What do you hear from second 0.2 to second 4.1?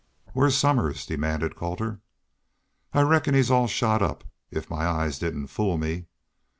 "Where's Somers?" demanded Colter. "I reckon he's all shot